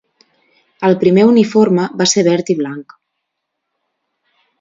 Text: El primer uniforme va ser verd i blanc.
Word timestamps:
El 0.87 0.95
primer 1.03 1.25
uniforme 1.31 1.85
va 1.99 2.07
ser 2.13 2.23
verd 2.29 2.49
i 2.53 2.57
blanc. 2.61 2.97